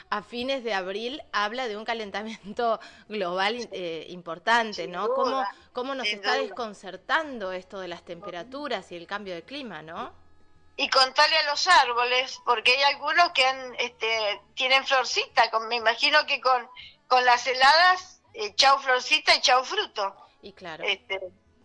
a 0.10 0.22
fines 0.22 0.64
de 0.64 0.74
abril 0.74 1.22
habla 1.32 1.68
de 1.68 1.78
un 1.78 1.86
calentamiento 1.86 2.80
global 3.10 3.68
eh, 3.72 4.06
importante, 4.10 4.88
¿no? 4.88 5.10
¿Cómo, 5.10 5.44
¿Cómo, 5.74 5.96
nos 5.96 6.08
está 6.08 6.36
desconcertando 6.36 7.52
esto 7.52 7.80
de 7.80 7.88
las 7.88 8.04
temperaturas 8.04 8.92
y 8.92 8.96
el 8.96 9.08
cambio 9.08 9.34
de 9.34 9.44
clima, 9.44 9.82
¿no? 9.82 10.14
Y 10.76 10.90
contarle 10.90 11.38
a 11.38 11.50
los 11.50 11.68
árboles, 11.68 12.40
porque 12.46 12.72
hay 12.72 12.84
algunos 12.94 13.32
que 13.32 13.46
han, 13.46 13.76
este, 13.80 14.42
tienen 14.54 14.86
florcita, 14.86 15.50
con, 15.50 15.68
me 15.68 15.76
imagino 15.76 16.26
que 16.28 16.40
con, 16.40 16.70
con 17.08 17.26
las 17.26 17.48
heladas, 17.48 18.22
eh, 18.34 18.54
chau 18.54 18.78
florcita 18.80 19.36
y 19.36 19.42
chau 19.42 19.64
fruto. 19.64 20.16
Y 20.42 20.54
claro. 20.54 20.84
Este, 20.84 21.20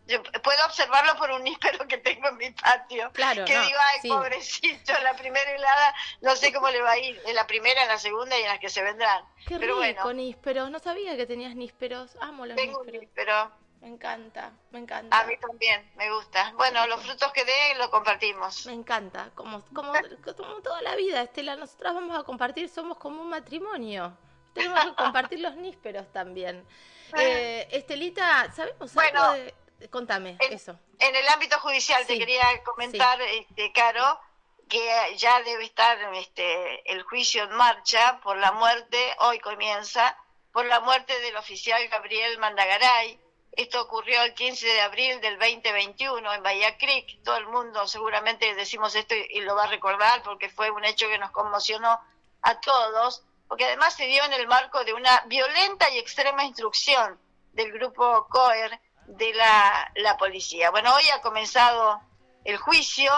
yo 0.07 0.23
puedo 0.43 0.65
observarlo 0.67 1.17
por 1.17 1.31
un 1.31 1.45
níspero 1.45 1.87
que 1.87 1.99
tengo 1.99 2.29
en 2.29 2.37
mi 2.37 2.51
patio. 2.51 3.11
Claro, 3.13 3.45
que 3.45 3.53
digo, 3.53 3.79
ay, 3.79 4.09
pobrecito, 4.09 4.93
la 5.03 5.15
primera 5.15 5.51
helada, 5.51 5.95
no 6.21 6.37
sé 6.37 6.53
cómo 6.53 6.69
le 6.71 6.81
va 6.81 6.93
a 6.93 6.99
ir, 6.99 7.21
en 7.25 7.35
la 7.35 7.47
primera, 7.47 7.83
en 7.83 7.89
la 7.89 7.99
segunda 7.99 8.39
y 8.39 8.43
en 8.43 8.49
las 8.49 8.59
que 8.59 8.69
se 8.69 8.83
vendrán. 8.83 9.25
Qué 9.47 9.59
Pero 9.59 9.81
rico, 9.81 10.03
bueno. 10.03 10.13
nísperos, 10.15 10.71
no 10.71 10.79
sabía 10.79 11.17
que 11.17 11.27
tenías 11.27 11.55
nísperos, 11.55 12.17
amo 12.21 12.47
los 12.47 12.57
tengo 12.57 12.85
nísperos. 12.85 12.95
Un 12.95 13.01
níspero. 13.01 13.63
Me 13.83 13.89
encanta, 13.89 14.53
me 14.71 14.79
encanta. 14.79 15.19
A 15.19 15.27
mí 15.27 15.37
también, 15.39 15.91
me 15.97 16.09
gusta. 16.13 16.53
Bueno, 16.55 16.87
los 16.87 17.03
frutos 17.03 17.33
que 17.33 17.45
dé 17.45 17.75
lo 17.79 17.91
compartimos. 17.91 18.65
Me 18.67 18.75
encanta, 18.75 19.31
como, 19.35 19.61
como, 19.75 19.93
como 20.37 20.63
toda 20.63 20.81
la 20.83 20.95
vida, 20.95 21.21
Estela, 21.21 21.57
nosotras 21.57 21.93
vamos 21.93 22.17
a 22.17 22.23
compartir, 22.23 22.69
somos 22.69 22.97
como 22.99 23.23
un 23.23 23.29
matrimonio. 23.29 24.17
Tenemos 24.55 24.85
que 24.85 24.95
compartir 24.95 25.41
los 25.41 25.57
nísperos 25.57 26.11
también. 26.13 26.65
Eh, 27.15 27.69
Estelita, 27.71 28.51
¿sabemos 28.53 28.97
algo 28.97 29.33
de 29.33 29.55
Contame 29.91 30.37
en, 30.41 30.53
eso. 30.53 30.79
En 30.99 31.15
el 31.15 31.29
ámbito 31.29 31.59
judicial 31.61 32.07
te 32.07 32.19
quería 32.19 32.63
comentar, 32.65 33.21
este, 33.21 33.73
Caro, 33.73 34.21
que 34.69 35.17
ya 35.17 35.43
debe 35.43 35.65
estar 35.65 35.99
este, 36.15 36.91
el 36.91 37.03
juicio 37.03 37.45
en 37.45 37.53
marcha 37.53 38.21
por 38.23 38.37
la 38.37 38.53
muerte, 38.53 38.99
hoy 39.19 39.39
comienza, 39.41 40.17
por 40.53 40.65
la 40.67 40.81
muerte 40.81 41.19
del 41.21 41.37
oficial 41.37 41.87
Gabriel 41.89 42.39
Mandagaray. 42.39 43.19
Esto 43.53 43.83
ocurrió 43.83 44.23
el 44.23 44.33
15 44.33 44.67
de 44.67 44.81
abril 44.81 45.21
del 45.21 45.39
2021 45.39 46.33
en 46.33 46.43
Bahía 46.43 46.79
Creek. 46.79 47.23
Todo 47.23 47.37
el 47.37 47.47
mundo 47.49 47.87
seguramente 47.87 48.55
decimos 48.55 48.95
esto 48.95 49.15
y, 49.15 49.27
y 49.31 49.41
lo 49.43 49.55
va 49.55 49.65
a 49.65 49.69
recordar 49.69 50.23
porque 50.23 50.49
fue 50.49 50.71
un 50.71 50.85
hecho 50.85 51.09
que 51.09 51.19
nos 51.19 51.33
conmocionó 51.33 52.01
a 52.41 52.61
todos, 52.61 53.25
porque 53.49 53.67
además 53.67 53.95
se 53.95 54.07
dio 54.07 54.25
en 54.25 54.33
el 54.33 54.47
marco 54.47 54.85
de 54.85 54.95
una 54.95 55.23
violenta 55.27 55.91
y 55.91 55.99
extrema 55.99 56.45
instrucción 56.45 57.19
del 57.53 57.73
grupo 57.73 58.27
COER 58.31 58.81
de 59.07 59.33
la, 59.35 60.17
policía. 60.19 60.71
Bueno, 60.71 60.95
hoy 60.95 61.03
ha 61.15 61.21
comenzado 61.21 62.01
el 62.45 62.57
juicio, 62.57 63.13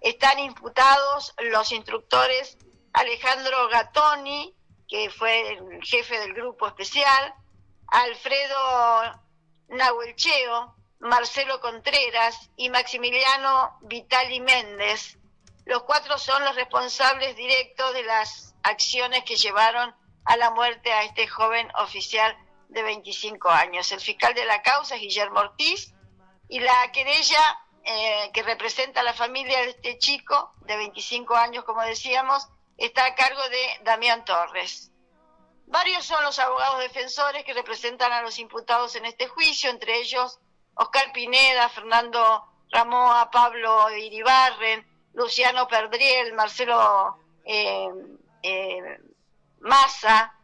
están 0.00 0.38
imputados 0.38 1.34
los 1.38 1.72
instructores 1.72 2.58
Alejandro 2.92 3.68
Gattoni, 3.68 4.54
que 4.88 5.10
fue 5.10 5.52
el 5.52 5.82
jefe 5.82 6.18
del 6.18 6.34
grupo 6.34 6.66
especial, 6.66 7.34
Alfredo 7.86 9.20
Nahuelcheo, 9.68 10.74
Marcelo 10.98 11.60
Contreras 11.60 12.50
y 12.56 12.68
Maximiliano 12.68 13.78
Vitali 13.82 14.40
Méndez. 14.40 15.18
Los 15.64 15.84
cuatro 15.84 16.18
son 16.18 16.44
los 16.44 16.56
responsables 16.56 17.36
directos 17.36 17.94
de 17.94 18.02
las 18.02 18.54
acciones 18.62 19.24
que 19.24 19.36
llevaron 19.36 19.94
a 20.24 20.36
la 20.36 20.50
muerte 20.50 20.92
a 20.92 21.04
este 21.04 21.26
joven 21.26 21.68
oficial 21.76 22.36
de 22.70 22.82
25 22.82 23.48
años. 23.48 23.90
El 23.92 24.00
fiscal 24.00 24.34
de 24.34 24.44
la 24.44 24.62
causa 24.62 24.94
es 24.94 25.02
Guillermo 25.02 25.40
Ortiz 25.40 25.92
y 26.48 26.60
la 26.60 26.90
querella 26.92 27.60
eh, 27.84 28.30
que 28.32 28.42
representa 28.42 29.00
a 29.00 29.04
la 29.04 29.14
familia 29.14 29.60
de 29.60 29.70
este 29.70 29.98
chico 29.98 30.52
de 30.62 30.76
25 30.76 31.34
años, 31.34 31.64
como 31.64 31.82
decíamos, 31.82 32.48
está 32.76 33.04
a 33.06 33.14
cargo 33.14 33.42
de 33.48 33.84
Damián 33.84 34.24
Torres. 34.24 34.90
Varios 35.66 36.04
son 36.04 36.22
los 36.24 36.38
abogados 36.38 36.80
defensores 36.80 37.44
que 37.44 37.54
representan 37.54 38.12
a 38.12 38.22
los 38.22 38.38
imputados 38.38 38.96
en 38.96 39.04
este 39.04 39.28
juicio, 39.28 39.70
entre 39.70 39.98
ellos 39.98 40.40
Oscar 40.74 41.12
Pineda, 41.12 41.68
Fernando 41.68 42.44
Ramoa, 42.70 43.30
Pablo 43.30 43.90
Iribarren, 43.96 44.86
Luciano 45.14 45.68
Perdriel, 45.68 46.32
Marcelo 46.34 47.18
eh, 47.44 47.88
eh, 48.42 48.98
Massa, 49.60 50.34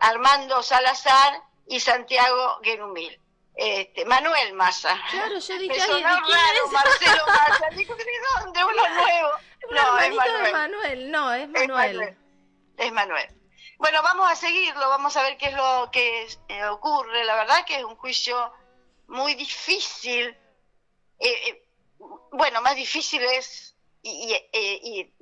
Armando 0.00 0.62
Salazar 0.62 1.42
y 1.66 1.80
Santiago 1.80 2.58
Guerumil. 2.62 3.18
Este, 3.54 4.04
Manuel 4.06 4.54
Massa. 4.54 4.98
Claro, 5.10 5.38
yo 5.38 5.58
dije, 5.58 5.74
Me 5.88 6.00
raro, 6.00 6.68
Marcelo 6.72 7.26
Massa. 7.26 7.68
Digo, 7.76 7.94
¿de 7.94 8.04
dónde? 8.40 8.64
Uno 8.64 8.88
nuevo. 8.88 9.30
no, 9.70 9.98
es 9.98 10.14
Manuel. 10.14 10.52
Manuel. 10.52 11.10
No, 11.10 11.32
es 11.32 11.48
Manuel. 11.48 12.18
Es 12.78 12.92
Manuel. 12.92 13.28
Bueno, 13.76 14.02
vamos 14.02 14.30
a 14.30 14.36
seguirlo, 14.36 14.88
vamos 14.88 15.16
a 15.16 15.22
ver 15.22 15.36
qué 15.36 15.46
es 15.46 15.54
lo 15.54 15.90
que 15.92 16.28
eh, 16.48 16.64
ocurre. 16.66 17.24
La 17.24 17.34
verdad 17.34 17.64
que 17.66 17.76
es 17.76 17.84
un 17.84 17.96
juicio 17.96 18.52
muy 19.08 19.34
difícil. 19.34 20.28
Eh, 21.18 21.48
eh, 21.48 21.66
bueno, 22.30 22.62
más 22.62 22.76
difícil 22.76 23.22
es, 23.22 23.76
y, 24.02 24.34
y, 24.52 25.12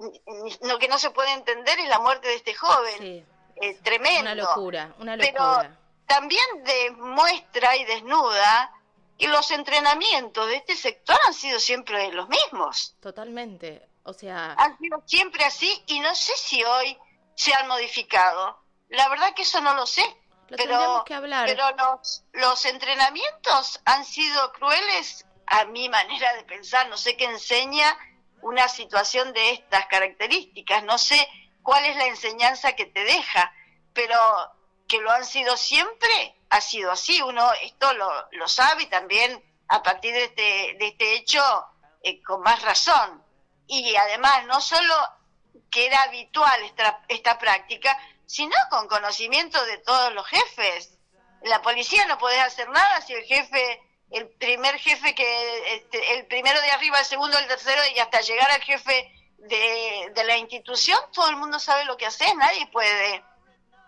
lo 0.63 0.79
que 0.79 0.89
no 0.89 0.99
se 0.99 1.11
puede 1.11 1.33
entender 1.33 1.79
es 1.81 1.89
la 1.89 1.99
muerte 1.99 2.29
de 2.29 2.35
este 2.37 2.55
joven. 2.55 2.99
Sí 2.99 3.25
eh, 3.61 3.79
tremendo. 3.83 4.21
Una 4.21 4.35
locura, 4.35 4.95
una 4.99 5.17
locura. 5.17 5.33
Pero 5.33 5.77
también 6.07 6.45
demuestra 6.65 7.77
y 7.77 7.85
desnuda 7.85 8.73
que 9.19 9.29
los 9.29 9.51
entrenamientos 9.51 10.47
de 10.49 10.57
este 10.57 10.75
sector 10.75 11.17
han 11.27 11.35
sido 11.35 11.61
siempre 11.61 12.11
los 12.13 12.29
mismos. 12.29 12.97
Totalmente. 13.01 13.89
O 14.03 14.13
sea. 14.13 14.55
Han 14.55 14.79
sido 14.79 15.03
siempre 15.07 15.45
así 15.45 15.83
y 15.87 16.01
no 16.01 16.15
sé 16.15 16.33
si 16.37 16.65
hoy 16.65 16.97
se 17.35 17.55
han 17.55 17.69
modificado. 17.69 18.59
La 18.89 19.09
verdad 19.09 19.35
que 19.35 19.43
eso 19.43 19.61
no 19.61 19.75
lo 19.75 19.87
sé. 19.87 20.03
pero, 20.49 21.05
que 21.07 21.15
hablar. 21.15 21.47
pero 21.47 21.65
los, 21.77 22.25
los 22.33 22.65
entrenamientos 22.65 23.81
han 23.85 24.05
sido 24.05 24.53
crueles 24.53 25.27
a 25.47 25.67
mi 25.67 25.89
manera 25.89 26.35
de 26.35 26.45
pensar. 26.45 26.89
No 26.89 26.97
sé 26.97 27.17
qué 27.17 27.27
enseña 27.27 27.97
una 28.43 28.69
situación 28.69 29.33
de 29.33 29.51
estas 29.51 29.87
características. 29.87 30.83
No 30.85 30.97
sé 30.97 31.29
cuál 31.63 31.85
es 31.85 31.97
la 31.97 32.07
enseñanza 32.07 32.75
que 32.75 32.87
te 32.87 33.05
deja, 33.05 33.53
pero 33.93 34.17
que 34.89 35.01
lo 35.01 35.11
han 35.11 35.25
sido 35.25 35.57
siempre, 35.57 36.37
ha 36.51 36.61
sido 36.61 36.91
así, 36.91 37.23
uno 37.23 37.53
esto 37.63 37.93
lo, 37.95 38.11
lo 38.33 38.49
sabe 38.49 38.85
y 38.85 38.87
también 38.87 39.45
a 39.69 39.83
partir 39.83 40.13
de 40.13 40.25
este, 40.25 40.77
de 40.79 40.89
este 40.89 41.15
hecho 41.15 41.43
eh, 42.03 42.21
con 42.23 42.43
más 42.43 42.61
razón. 42.63 43.25
Y 43.67 43.95
además, 43.95 44.47
no 44.47 44.61
solo 44.61 44.95
que 45.71 45.87
era 45.87 46.03
habitual 46.03 46.61
esta, 46.65 47.05
esta 47.09 47.39
práctica, 47.39 47.97
sino 48.27 48.57
con 48.69 48.89
conocimiento 48.89 49.65
de 49.65 49.79
todos 49.79 50.13
los 50.13 50.27
jefes. 50.27 50.99
la 51.43 51.63
policía 51.63 52.05
no 52.07 52.19
podés 52.19 52.41
hacer 52.41 52.69
nada 52.69 53.01
si 53.03 53.13
el 53.15 53.25
jefe, 53.25 53.81
el 54.11 54.29
primer 54.29 54.77
jefe 54.79 55.15
que, 55.15 55.75
este, 55.77 56.15
el 56.15 56.27
primero 56.27 56.61
de 56.61 56.71
arriba, 56.71 56.99
el 56.99 57.05
segundo, 57.05 57.39
el 57.39 57.47
tercero, 57.47 57.81
y 57.95 57.99
hasta 58.01 58.21
llegar 58.21 58.51
al 58.51 58.63
jefe 58.63 59.13
de, 59.41 60.13
de 60.15 60.25
la 60.25 60.37
institución, 60.37 60.99
todo 61.13 61.29
el 61.31 61.37
mundo 61.37 61.59
sabe 61.59 61.85
lo 61.85 61.97
que 61.97 62.07
hace, 62.07 62.35
nadie 62.35 62.67
puede 62.73 63.25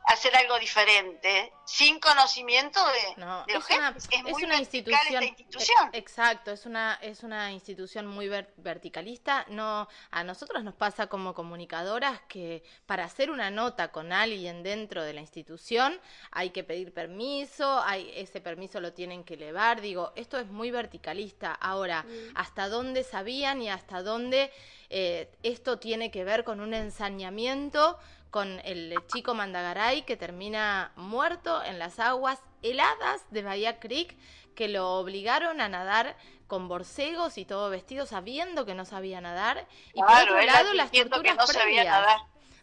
hacer 0.05 0.35
algo 0.37 0.59
diferente 0.59 1.53
sin 1.65 2.01
conocimiento 2.01 2.81
de, 2.87 3.21
no, 3.21 3.45
es 3.47 3.65
Una, 3.71 3.97
es, 3.97 4.43
una 4.43 4.57
institución, 4.59 5.23
institución. 5.23 5.91
Exacto, 5.93 6.51
es 6.51 6.67
una 6.67 6.99
es 7.01 7.23
una 7.23 7.53
institución 7.53 8.07
muy 8.07 8.29
verticalista. 8.57 9.47
No, 9.49 9.89
a 10.11 10.25
nosotros 10.25 10.65
nos 10.65 10.75
pasa 10.75 11.07
como 11.07 11.35
comunicadoras 11.35 12.21
que 12.29 12.65
para 12.87 13.05
hacer 13.05 13.31
una 13.31 13.51
nota 13.51 13.93
con 13.93 14.13
alguien 14.13 14.63
dentro 14.63 15.03
de 15.03 15.13
la 15.13 15.21
institución 15.21 16.01
hay 16.31 16.51
que 16.51 16.65
pedir 16.65 16.93
permiso, 16.93 17.81
hay 17.83 18.13
ese 18.15 18.41
permiso 18.41 18.81
lo 18.81 18.93
tienen 18.93 19.25
que 19.25 19.35
elevar. 19.35 19.81
Digo, 19.81 20.13
esto 20.17 20.39
es 20.39 20.49
muy 20.49 20.71
verticalista. 20.71 21.53
Ahora, 21.53 22.03
mm. 22.03 22.33
hasta 22.35 22.69
dónde 22.69 23.05
sabían 23.05 23.63
y 23.63 23.71
hasta 23.71 24.03
dónde 24.03 24.53
eh, 24.91 25.31
esto 25.43 25.79
tiene 25.79 26.11
que 26.11 26.25
ver 26.25 26.45
con 26.45 26.61
un 26.61 26.75
ensañamiento 26.75 27.99
con 28.33 28.61
el 28.65 28.97
chico 29.09 29.35
Mandagaray 29.35 30.03
que 30.03 30.17
termina 30.17 30.91
muerto 30.97 31.63
en 31.63 31.79
las 31.79 32.01
aguas 32.01 32.41
heladas 32.63 33.21
de 33.31 33.43
Bahía 33.43 33.79
Creek 33.79 34.17
que 34.57 34.69
lo 34.69 34.95
obligaron 34.95 35.61
a 35.61 35.69
nadar 35.69 36.17
con 36.47 36.67
borcegos 36.67 37.37
y 37.37 37.45
todo 37.45 37.69
vestido 37.69 38.07
sabiendo 38.07 38.65
que 38.65 38.75
no 38.75 38.87
sabía 38.87 39.21
nadar 39.21 39.69
y 39.93 40.01
por 40.01 40.11
otro 40.11 40.43
lado 40.43 40.73
las 40.73 40.91
torturas 40.91 41.37
previas 41.47 42.07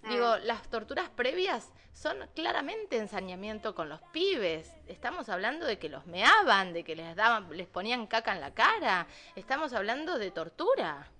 Digo, 0.09 0.37
mm. 0.37 0.45
las 0.45 0.63
torturas 0.69 1.09
previas 1.09 1.71
son 1.93 2.17
claramente 2.33 2.97
ensañamiento 2.97 3.75
con 3.75 3.89
los 3.89 4.01
pibes. 4.13 4.71
Estamos 4.87 5.27
hablando 5.27 5.65
de 5.65 5.77
que 5.77 5.89
los 5.89 6.05
meaban, 6.05 6.71
de 6.71 6.85
que 6.85 6.95
les 6.95 7.15
daban, 7.17 7.49
les 7.55 7.67
ponían 7.67 8.07
caca 8.07 8.31
en 8.31 8.39
la 8.39 8.53
cara. 8.53 9.07
Estamos 9.35 9.73
hablando 9.73 10.17
de 10.17 10.31
tortura. 10.31 11.11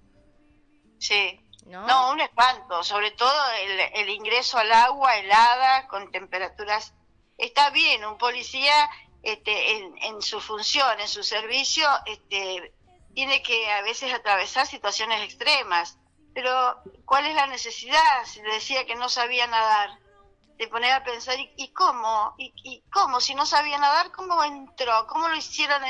Sí. 0.98 1.42
¿No? 1.66 2.12
un 2.12 2.20
espanto, 2.20 2.84
sobre 2.84 3.12
todo 3.12 3.52
el, 3.94 4.10
ingreso 4.10 4.58
al 4.58 4.72
agua 4.72 5.18
helada 5.18 5.88
con 5.88 6.12
temperaturas. 6.12 6.94
Está 7.38 7.70
bien, 7.70 8.04
un 8.06 8.18
policía 8.18 8.90
este, 9.22 9.78
en, 10.08 10.22
su 10.22 10.42
función, 10.42 11.00
en 11.00 11.08
su 11.08 11.24
servicio, 11.24 11.88
este, 12.06 12.74
tiene 13.14 13.44
que 13.44 13.72
a 13.72 13.82
veces 13.82 14.14
atravesar 14.14 14.66
situaciones 14.66 15.22
extremas 15.22 16.00
pero, 16.34 16.82
¿cuál 17.06 17.26
es 17.26 17.36
la 17.36 17.48
necesidad? 17.48 18.26
Si 18.26 18.42
le 18.42 18.54
decía 18.54 18.86
que 18.86 18.96
no 18.96 19.10
sabía 19.10 19.48
nadar, 19.48 19.90
de 20.58 20.68
poner 20.68 20.92
a 20.92 21.04
pensar, 21.04 21.36
¿y, 21.38 21.74
cómo? 21.74 22.36
¿Y, 22.38 22.82
cómo? 22.92 23.20
Si 23.20 23.34
no 23.34 23.46
sabía 23.46 23.78
nadar, 23.78 24.12
¿cómo 24.12 24.44
entró? 24.44 25.08
¿Cómo 25.08 25.28
lo 25.30 25.36
hicieron 25.36 25.82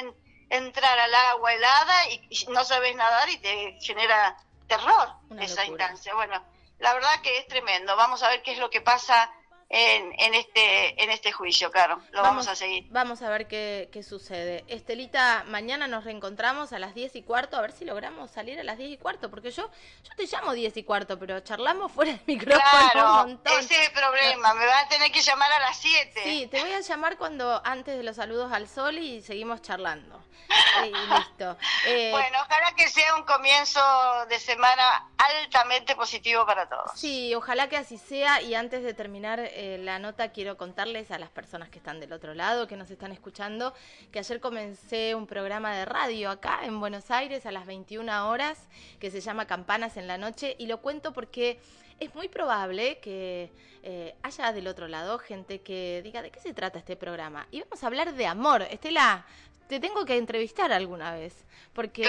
entrar 0.50 0.98
al 0.98 1.14
agua 1.14 1.54
helada 1.54 2.10
y, 2.10 2.46
no 2.50 2.64
sabes 2.64 2.96
nadar 2.96 3.30
y 3.30 3.38
te 3.38 3.78
genera 3.82 4.38
terror 4.70 5.10
esa 5.42 5.66
instancia? 5.66 6.16
Bueno, 6.16 6.42
la 6.78 6.94
verdad 6.94 7.22
que 7.22 7.40
es 7.40 7.48
tremendo. 7.48 7.98
Vamos 7.98 8.24
a 8.24 8.30
ver 8.30 8.42
qué 8.42 8.54
es 8.54 8.60
lo 8.60 8.70
que 8.70 8.80
pasa 8.80 9.30
en, 9.70 10.14
en, 10.18 10.34
este, 10.34 11.04
en 11.04 11.12
este 11.12 11.32
juicio, 11.32 11.70
claro. 11.72 12.02
Lo 12.12 12.24
vamos, 12.24 12.48
a 12.48 12.56
seguir. 12.56 12.88
Vamos 12.90 13.22
a 13.22 13.30
ver 13.30 13.48
qué, 13.48 13.90
qué, 13.92 14.02
sucede. 14.02 14.66
Estelita, 14.68 15.44
mañana 15.48 15.88
nos 15.88 16.06
reencontramos 16.06 16.74
a 16.74 16.80
las 16.80 16.96
10 16.96 17.16
y 17.16 17.22
cuarto, 17.22 17.56
a 17.56 17.62
ver 17.62 17.72
si 17.72 17.86
logramos 17.86 18.32
salir 18.32 18.60
a 18.60 18.64
las 18.64 18.80
10 18.80 18.94
y 18.94 18.98
cuarto, 18.98 19.30
porque 19.30 19.52
yo, 19.52 19.70
yo 20.04 20.16
te 20.16 20.26
llamo 20.26 20.54
10 20.54 20.76
y 20.78 20.84
cuarto, 20.84 21.20
pero 21.20 21.40
charlamos 21.42 21.92
fuera 21.92 22.14
del 22.14 22.22
micrófono 22.26 22.64
claro, 22.92 23.10
un 23.10 23.16
montón. 23.30 23.60
Ese 23.60 23.80
es 23.80 23.88
el 23.90 23.94
problema, 23.94 24.56
me 24.56 24.66
van 24.66 24.86
a 24.86 24.90
tener 24.90 25.12
que 25.12 25.22
llamar 25.22 25.52
a 25.52 25.60
las 25.60 25.78
7. 25.78 26.22
Sí, 26.24 26.48
te 26.48 26.62
voy 26.62 26.74
a 26.74 26.80
llamar 26.80 27.18
cuando 27.18 27.62
antes 27.64 27.96
de 27.96 28.04
los 28.04 28.16
saludos 28.16 28.52
al 28.52 28.68
sol 28.68 28.98
y 28.98 29.22
seguimos 29.22 29.62
charlando. 29.62 30.20
Y 30.84 30.92
listo. 30.92 31.58
Eh, 31.86 32.10
bueno, 32.12 32.38
ojalá 32.44 32.74
que 32.76 32.88
sea 32.88 33.16
un 33.16 33.24
comienzo 33.24 33.82
de 34.30 34.40
semana 34.40 35.10
altamente 35.18 35.96
positivo 35.96 36.46
para 36.46 36.68
todos. 36.68 36.92
Sí, 36.96 37.34
ojalá 37.36 37.70
que 37.70 37.78
así 37.78 37.98
sea 37.98 38.42
y 38.42 38.56
antes 38.56 38.84
de 38.84 38.94
terminar 38.94 39.40
eh, 39.62 39.78
la 39.78 40.00
nota 40.00 40.32
quiero 40.32 40.56
contarles 40.56 41.12
a 41.12 41.20
las 41.20 41.30
personas 41.30 41.68
que 41.68 41.80
están 41.80 42.00
del 42.00 42.14
otro 42.14 42.34
lado, 42.34 42.66
que 42.66 42.78
nos 42.78 42.90
están 42.92 43.12
escuchando, 43.12 43.74
que 44.10 44.20
ayer 44.20 44.40
comencé 44.40 45.16
un 45.16 45.28
programa 45.28 45.76
de 45.76 45.84
radio 45.84 46.30
acá 46.30 46.62
en 46.64 46.80
Buenos 46.80 47.12
Aires 47.12 47.46
a 47.46 47.52
las 47.52 47.66
21 47.66 48.30
horas 48.30 48.70
que 49.02 49.12
se 49.12 49.20
llama 49.20 49.48
Campanas 49.48 49.98
en 49.98 50.08
la 50.08 50.18
Noche 50.18 50.56
y 50.58 50.68
lo 50.68 50.80
cuento 50.80 51.12
porque 51.12 51.60
es 52.00 52.16
muy 52.16 52.30
probable 52.30 53.00
que 53.00 53.52
eh, 53.84 54.16
haya 54.24 54.54
del 54.54 54.66
otro 54.66 54.88
lado 54.88 55.20
gente 55.20 55.60
que 55.60 56.00
diga 56.06 56.22
de 56.22 56.32
qué 56.32 56.40
se 56.40 56.54
trata 56.54 56.80
este 56.80 56.96
programa. 56.96 57.46
Y 57.52 57.60
vamos 57.60 57.84
a 57.84 57.88
hablar 57.88 58.14
de 58.14 58.28
amor. 58.28 58.62
Estela, 58.62 59.26
te 59.68 59.82
tengo 59.82 60.06
que 60.06 60.16
entrevistar 60.16 60.72
alguna 60.72 61.12
vez, 61.12 61.36
porque 61.74 62.08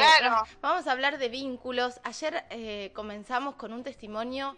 vamos 0.63 0.87
a 0.87 0.93
hablar 0.93 1.19
de 1.19 1.29
vínculos. 1.29 2.01
Ayer 2.05 2.45
eh, 2.51 2.93
comenzamos 2.95 3.57
con 3.57 3.73
un 3.73 3.83
testimonio 3.83 4.57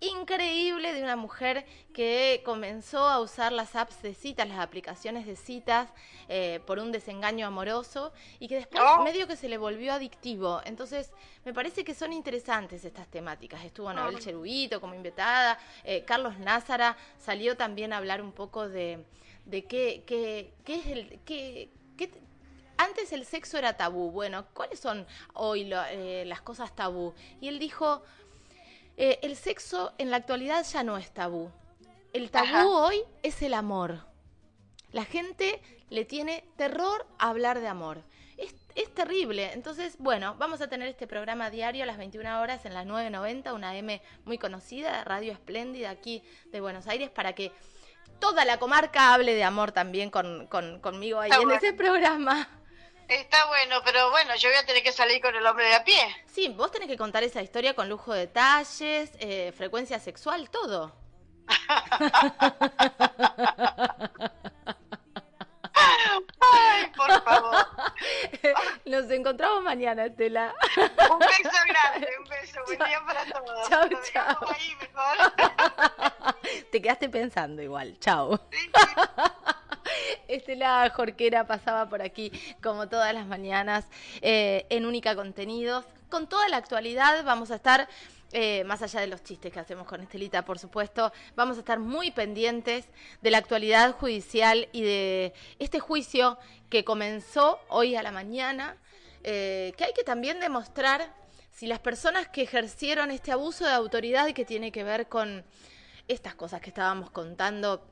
increíble 0.00 0.94
de 0.94 1.02
una 1.02 1.16
mujer 1.16 1.66
que 1.92 2.42
comenzó 2.44 3.08
a 3.08 3.20
usar 3.20 3.52
las 3.52 3.74
apps 3.74 4.00
de 4.02 4.14
citas, 4.14 4.48
las 4.48 4.60
aplicaciones 4.60 5.26
de 5.26 5.34
citas, 5.34 5.88
eh, 6.28 6.60
por 6.66 6.78
un 6.78 6.92
desengaño 6.92 7.46
amoroso 7.46 8.12
y 8.38 8.48
que 8.48 8.56
después 8.56 8.82
medio 9.02 9.26
que 9.26 9.36
se 9.36 9.48
le 9.48 9.58
volvió 9.58 9.92
adictivo. 9.92 10.60
Entonces, 10.64 11.10
me 11.44 11.52
parece 11.52 11.84
que 11.84 11.94
son 11.94 12.12
interesantes 12.12 12.84
estas 12.84 13.08
temáticas. 13.08 13.64
Estuvo 13.64 13.88
Anabel 13.88 14.20
Cherubito 14.20 14.80
como 14.80 14.94
invitada, 14.94 15.58
eh, 15.84 16.04
Carlos 16.04 16.38
Názara 16.38 16.96
salió 17.18 17.56
también 17.56 17.92
a 17.92 17.96
hablar 17.96 18.22
un 18.22 18.32
poco 18.32 18.68
de, 18.68 19.04
de 19.46 19.64
qué, 19.64 20.04
qué, 20.06 20.52
qué 20.64 20.74
es 20.76 20.86
el... 20.86 21.20
Qué, 21.24 21.70
qué, 21.96 22.10
antes 22.80 23.12
el 23.12 23.24
sexo 23.24 23.58
era 23.58 23.76
tabú. 23.76 24.12
Bueno, 24.12 24.46
¿cuáles 24.54 24.78
son 24.78 25.04
hoy 25.34 25.68
eh, 25.90 26.22
las 26.26 26.40
cosas 26.42 26.76
tabú? 26.76 27.12
Y 27.40 27.48
él 27.48 27.58
dijo, 27.58 28.04
eh, 29.00 29.20
el 29.22 29.36
sexo 29.36 29.92
en 29.96 30.10
la 30.10 30.16
actualidad 30.16 30.66
ya 30.66 30.82
no 30.82 30.98
es 30.98 31.12
tabú. 31.12 31.52
El 32.12 32.32
tabú 32.32 32.68
hoy 32.68 33.00
es 33.22 33.40
el 33.42 33.54
amor. 33.54 34.00
La 34.90 35.04
gente 35.04 35.62
le 35.88 36.04
tiene 36.04 36.42
terror 36.56 37.06
a 37.18 37.28
hablar 37.28 37.60
de 37.60 37.68
amor. 37.68 38.02
Es, 38.36 38.54
terrible. 38.94 39.52
Entonces, 39.52 39.96
bueno, 39.98 40.34
vamos 40.38 40.60
a 40.60 40.68
tener 40.68 40.88
este 40.88 41.06
programa 41.06 41.50
diario 41.50 41.84
a 41.84 41.86
las 41.86 41.98
21 41.98 42.40
horas 42.40 42.64
en 42.64 42.74
las 42.74 42.86
9.90, 42.86 43.54
una 43.54 43.76
M 43.76 44.02
muy 44.24 44.38
conocida, 44.38 45.04
Radio 45.04 45.32
Espléndida 45.32 45.90
aquí 45.90 46.22
de 46.46 46.60
Buenos 46.60 46.88
Aires, 46.88 47.10
para 47.10 47.34
que 47.34 47.52
toda 48.18 48.44
la 48.44 48.58
comarca 48.58 49.14
hable 49.14 49.34
de 49.34 49.44
amor 49.44 49.70
también 49.70 50.10
con, 50.10 50.48
conmigo 50.80 51.20
ahí 51.20 51.30
en 51.40 51.50
ese 51.52 51.72
programa. 51.72 52.48
Está 53.08 53.46
bueno, 53.46 53.76
pero 53.84 54.10
bueno, 54.10 54.36
yo 54.36 54.50
voy 54.50 54.58
a 54.58 54.66
tener 54.66 54.82
que 54.82 54.92
salir 54.92 55.22
con 55.22 55.34
el 55.34 55.46
hombre 55.46 55.64
de 55.66 55.74
a 55.74 55.82
pie. 55.84 55.98
Sí, 56.26 56.48
vos 56.48 56.70
tenés 56.70 56.88
que 56.88 56.96
contar 56.98 57.22
esa 57.22 57.40
historia 57.40 57.74
con 57.74 57.88
lujo 57.88 58.12
de 58.12 58.20
detalles, 58.20 59.10
eh, 59.18 59.52
frecuencia 59.56 59.98
sexual, 59.98 60.50
todo. 60.50 60.94
Ay, 66.40 66.92
por 66.96 67.22
favor. 67.22 67.66
Nos 68.84 69.10
encontramos 69.10 69.62
mañana, 69.62 70.06
Estela. 70.06 70.54
Un 70.76 71.18
beso 71.18 71.58
grande, 71.66 72.08
un 72.18 72.28
beso. 72.28 72.60
Buen 72.66 72.78
día 72.78 73.02
para 73.06 73.24
todos. 73.24 73.68
Chao, 73.68 73.88
chao. 74.12 74.48
Ahí 74.54 74.76
mejor. 74.80 75.16
Te 76.72 76.82
quedaste 76.82 77.08
pensando 77.08 77.62
igual. 77.62 77.98
Chao. 78.00 78.38
Estela 80.28 80.90
Jorquera 80.94 81.46
pasaba 81.46 81.88
por 81.88 82.02
aquí 82.02 82.32
como 82.62 82.88
todas 82.88 83.12
las 83.14 83.26
mañanas 83.26 83.86
eh, 84.20 84.66
en 84.70 84.86
Única 84.86 85.14
Contenidos. 85.14 85.84
Con 86.08 86.28
toda 86.28 86.48
la 86.48 86.56
actualidad 86.56 87.24
vamos 87.24 87.50
a 87.50 87.56
estar, 87.56 87.88
eh, 88.32 88.64
más 88.64 88.82
allá 88.82 89.00
de 89.00 89.06
los 89.06 89.22
chistes 89.22 89.52
que 89.52 89.60
hacemos 89.60 89.86
con 89.86 90.00
Estelita, 90.00 90.44
por 90.44 90.58
supuesto, 90.58 91.12
vamos 91.36 91.56
a 91.56 91.60
estar 91.60 91.78
muy 91.78 92.10
pendientes 92.10 92.86
de 93.20 93.30
la 93.30 93.38
actualidad 93.38 93.92
judicial 93.92 94.68
y 94.72 94.82
de 94.82 95.34
este 95.58 95.80
juicio 95.80 96.38
que 96.70 96.84
comenzó 96.84 97.58
hoy 97.68 97.94
a 97.94 98.02
la 98.02 98.12
mañana, 98.12 98.76
eh, 99.24 99.72
que 99.76 99.84
hay 99.84 99.92
que 99.92 100.04
también 100.04 100.40
demostrar 100.40 101.12
si 101.50 101.66
las 101.66 101.80
personas 101.80 102.28
que 102.28 102.42
ejercieron 102.42 103.10
este 103.10 103.32
abuso 103.32 103.64
de 103.64 103.72
autoridad 103.72 104.32
que 104.32 104.44
tiene 104.44 104.70
que 104.70 104.84
ver 104.84 105.08
con 105.08 105.44
estas 106.06 106.34
cosas 106.34 106.60
que 106.60 106.70
estábamos 106.70 107.10
contando, 107.10 107.84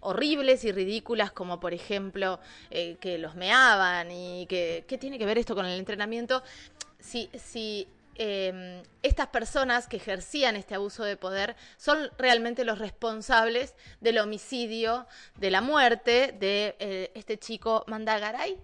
horribles 0.00 0.64
y 0.64 0.72
ridículas, 0.72 1.32
como 1.32 1.60
por 1.60 1.74
ejemplo 1.74 2.40
eh, 2.70 2.96
que 3.00 3.18
los 3.18 3.34
meaban 3.34 4.10
y 4.10 4.46
que 4.46 4.84
qué 4.86 4.98
tiene 4.98 5.18
que 5.18 5.26
ver 5.26 5.38
esto 5.38 5.54
con 5.54 5.66
el 5.66 5.78
entrenamiento, 5.78 6.42
si, 7.00 7.30
si 7.34 7.88
em, 8.16 8.82
estas 9.02 9.28
personas 9.28 9.86
que 9.86 9.96
ejercían 9.96 10.56
este 10.56 10.74
abuso 10.74 11.04
de 11.04 11.16
poder 11.16 11.56
son 11.76 12.10
realmente 12.18 12.64
los 12.64 12.78
responsables 12.78 13.74
del 14.00 14.18
homicidio, 14.18 15.06
de 15.36 15.50
la 15.50 15.60
muerte 15.60 16.34
de 16.38 16.76
eh, 16.78 17.10
este 17.14 17.38
chico 17.38 17.84
Mandagaray 17.86 18.58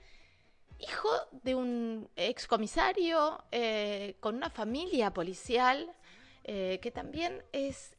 hijo 0.80 1.08
de 1.42 1.54
un 1.54 2.10
excomisario 2.16 3.42
con 4.20 4.34
una 4.34 4.50
familia 4.50 5.12
policial 5.12 5.88
que 6.42 6.92
también 6.92 7.42
es 7.52 7.94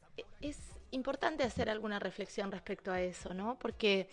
importante 0.96 1.44
hacer 1.44 1.70
alguna 1.70 1.98
reflexión 1.98 2.50
respecto 2.50 2.90
a 2.90 3.00
eso, 3.00 3.32
¿no? 3.34 3.56
Porque 3.58 4.08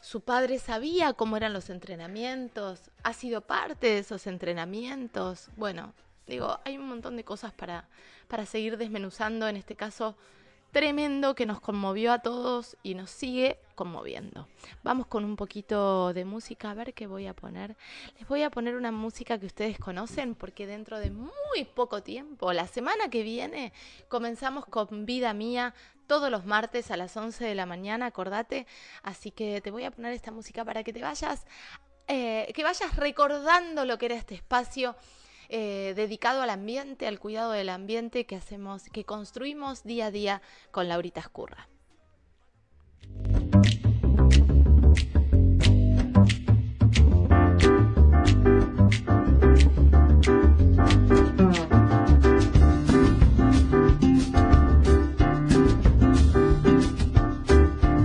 su 0.00 0.20
padre 0.22 0.58
sabía 0.58 1.12
cómo 1.12 1.36
eran 1.36 1.52
los 1.52 1.68
entrenamientos, 1.68 2.90
ha 3.02 3.12
sido 3.12 3.40
parte 3.40 3.88
de 3.88 3.98
esos 3.98 4.26
entrenamientos. 4.26 5.50
Bueno, 5.56 5.92
digo, 6.26 6.58
hay 6.64 6.78
un 6.78 6.88
montón 6.88 7.16
de 7.16 7.24
cosas 7.24 7.52
para, 7.52 7.88
para 8.28 8.46
seguir 8.46 8.78
desmenuzando, 8.78 9.48
en 9.48 9.56
este 9.56 9.76
caso 9.76 10.16
tremendo 10.70 11.34
que 11.34 11.46
nos 11.46 11.60
conmovió 11.60 12.12
a 12.12 12.20
todos 12.20 12.76
y 12.82 12.94
nos 12.94 13.10
sigue 13.10 13.58
conmoviendo. 13.76 14.48
Vamos 14.82 15.06
con 15.06 15.24
un 15.24 15.36
poquito 15.36 16.12
de 16.12 16.24
música, 16.24 16.72
a 16.72 16.74
ver 16.74 16.94
qué 16.94 17.06
voy 17.06 17.28
a 17.28 17.34
poner. 17.34 17.76
Les 18.18 18.26
voy 18.26 18.42
a 18.42 18.50
poner 18.50 18.74
una 18.74 18.90
música 18.90 19.38
que 19.38 19.46
ustedes 19.46 19.78
conocen 19.78 20.34
porque 20.34 20.66
dentro 20.66 20.98
de 20.98 21.10
muy 21.10 21.64
poco 21.74 22.02
tiempo, 22.02 22.52
la 22.52 22.66
semana 22.66 23.08
que 23.08 23.22
viene, 23.22 23.72
comenzamos 24.08 24.66
con 24.66 25.06
Vida 25.06 25.32
Mía 25.34 25.74
todos 26.08 26.30
los 26.30 26.44
martes 26.46 26.90
a 26.90 26.96
las 26.96 27.16
11 27.16 27.44
de 27.44 27.54
la 27.54 27.66
mañana, 27.66 28.06
acordate. 28.06 28.66
Así 29.02 29.30
que 29.30 29.60
te 29.60 29.70
voy 29.70 29.84
a 29.84 29.92
poner 29.92 30.12
esta 30.12 30.32
música 30.32 30.64
para 30.64 30.82
que 30.82 30.92
te 30.92 31.02
vayas, 31.02 31.46
eh, 32.08 32.50
que 32.54 32.64
vayas 32.64 32.96
recordando 32.96 33.84
lo 33.84 33.98
que 33.98 34.06
era 34.06 34.16
este 34.16 34.34
espacio 34.34 34.96
eh, 35.48 35.92
dedicado 35.94 36.42
al 36.42 36.50
ambiente, 36.50 37.06
al 37.06 37.20
cuidado 37.20 37.52
del 37.52 37.68
ambiente 37.68 38.26
que 38.26 38.36
hacemos, 38.36 38.84
que 38.92 39.04
construimos 39.04 39.84
día 39.84 40.06
a 40.06 40.10
día 40.10 40.42
con 40.72 40.88
Laurita 40.88 41.20
Escurra. 41.20 41.68